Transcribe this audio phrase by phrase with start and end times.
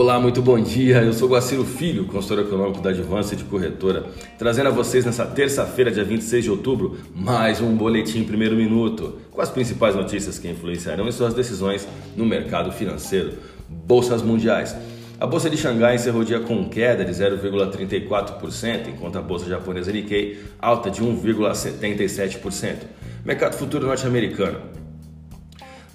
[0.00, 1.02] Olá, muito bom dia.
[1.02, 4.06] Eu sou Guaciro Filho, consultor econômico da Advance de Corretora,
[4.38, 9.40] trazendo a vocês nessa terça-feira, dia 26 de outubro, mais um boletim primeiro minuto, com
[9.40, 13.38] as principais notícias que influenciarão em suas decisões no mercado financeiro.
[13.68, 14.72] Bolsas mundiais.
[15.18, 19.90] A bolsa de Xangai encerrou o dia com queda de 0,34%, enquanto a bolsa japonesa
[19.90, 22.76] Nikkei alta de 1,77%.
[23.24, 24.60] Mercado futuro norte-americano.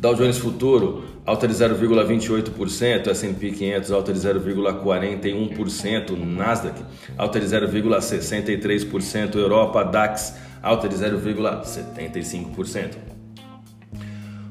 [0.03, 6.83] Dow Jones Futuro alta de 0,28%, S&P 500 alta de 0,41%, Nasdaq
[7.17, 12.95] alta de 0,63%, Europa DAX alta de 0,75%.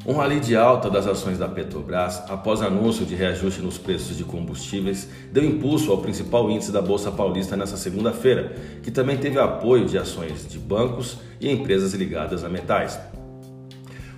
[0.06, 4.24] Um rally de alta das ações da Petrobras, após anúncio de reajuste nos preços de
[4.24, 9.84] combustíveis, deu impulso ao principal índice da Bolsa Paulista nesta segunda-feira, que também teve apoio
[9.84, 12.98] de ações de bancos e empresas ligadas a metais.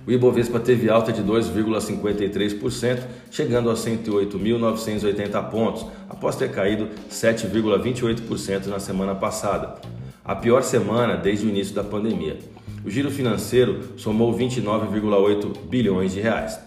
[0.07, 2.99] O Ibovespa teve alta de 2,53%,
[3.31, 9.75] chegando a 108.980 pontos, após ter caído 7,28% na semana passada,
[10.23, 12.37] a pior semana desde o início da pandemia.
[12.85, 16.59] O giro financeiro somou 29,8 bilhões de reais.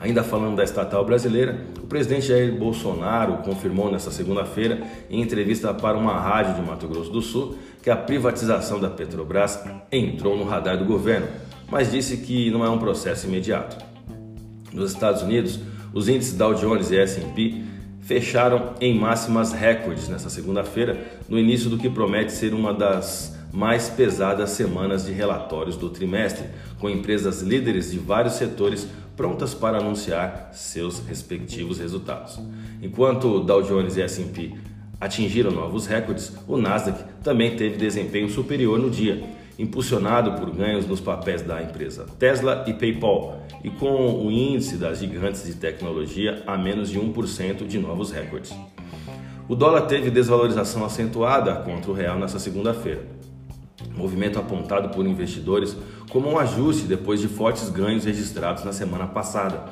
[0.00, 5.98] Ainda falando da estatal brasileira, o presidente Jair Bolsonaro confirmou nesta segunda-feira, em entrevista para
[5.98, 10.78] uma rádio de Mato Grosso do Sul, que a privatização da Petrobras entrou no radar
[10.78, 11.26] do governo
[11.70, 13.76] mas disse que não é um processo imediato.
[14.72, 15.60] Nos Estados Unidos,
[15.92, 17.62] os índices Dow Jones e S&P
[18.00, 20.98] fecharam em máximas recordes nesta segunda-feira,
[21.28, 26.44] no início do que promete ser uma das mais pesadas semanas de relatórios do trimestre,
[26.78, 32.40] com empresas líderes de vários setores prontas para anunciar seus respectivos resultados.
[32.82, 34.54] Enquanto o Dow Jones e S&P
[35.00, 39.22] atingiram novos recordes, o Nasdaq também teve desempenho superior no dia,
[39.60, 44.98] impulsionado por ganhos nos papéis da empresa Tesla e PayPal, e com o índice das
[44.98, 48.54] gigantes de tecnologia a menos de 1% de novos recordes.
[49.46, 53.04] O dólar teve desvalorização acentuada contra o real nesta segunda-feira.
[53.94, 55.76] Movimento apontado por investidores
[56.10, 59.64] como um ajuste depois de fortes ganhos registrados na semana passada,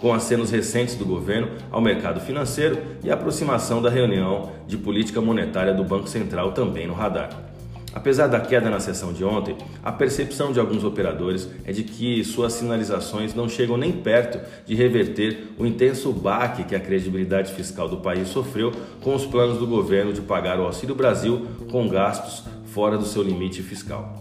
[0.00, 5.72] com acenos recentes do governo ao mercado financeiro e aproximação da reunião de política monetária
[5.72, 7.49] do Banco Central também no radar.
[7.92, 12.22] Apesar da queda na sessão de ontem, a percepção de alguns operadores é de que
[12.22, 17.88] suas sinalizações não chegam nem perto de reverter o intenso baque que a credibilidade fiscal
[17.88, 18.70] do país sofreu
[19.00, 23.22] com os planos do governo de pagar o Auxílio Brasil com gastos fora do seu
[23.22, 24.20] limite fiscal.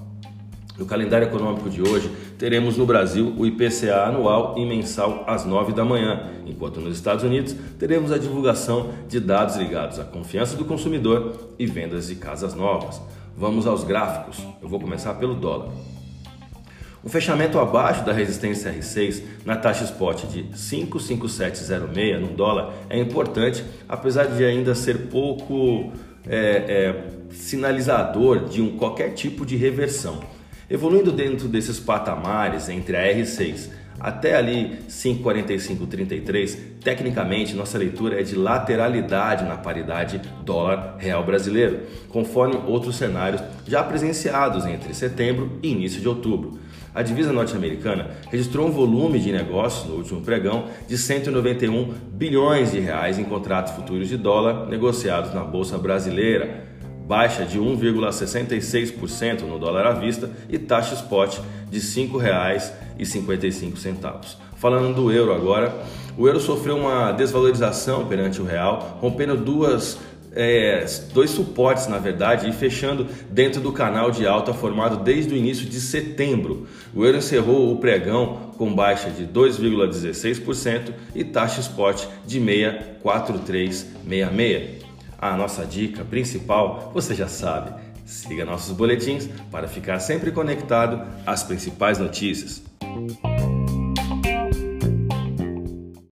[0.75, 5.74] No calendário econômico de hoje, teremos no Brasil o IPCA anual e mensal às 9
[5.74, 10.63] da manhã, enquanto nos Estados Unidos teremos a divulgação de dados ligados à confiança do
[10.63, 13.01] consumidor e vendas de casas novas.
[13.39, 14.45] Vamos aos gráficos.
[14.61, 15.69] Eu vou começar pelo dólar.
[17.01, 23.63] O fechamento abaixo da resistência R6 na taxa spot de 55706 no dólar é importante,
[23.88, 25.89] apesar de ainda ser pouco
[26.27, 30.19] é, é, sinalizador de um, qualquer tipo de reversão.
[30.69, 33.69] Evoluindo dentro desses patamares entre a R6
[34.00, 42.96] até ali 5,4533, tecnicamente nossa leitura é de lateralidade na paridade dólar-real brasileiro, conforme outros
[42.96, 46.59] cenários já presenciados entre setembro e início de outubro.
[46.94, 52.80] A divisa norte-americana registrou um volume de negócios no último pregão de 191 bilhões de
[52.80, 56.63] reais em contratos futuros de dólar negociados na bolsa brasileira,
[57.09, 61.39] baixa de 1,66% no dólar à vista e taxa spot
[61.71, 64.35] de R$ 5,55.
[64.57, 65.73] Falando do euro agora,
[66.15, 69.97] o euro sofreu uma desvalorização perante o real, rompendo duas
[70.31, 75.37] é, dois suportes, na verdade, e fechando dentro do canal de alta formado desde o
[75.37, 76.67] início de setembro.
[76.93, 84.88] O euro encerrou o pregão com baixa de 2,16% e taxa spot de 6,4366.
[85.22, 87.74] A nossa dica principal, você já sabe,
[88.09, 92.63] Siga nossos boletins para ficar sempre conectado às principais notícias.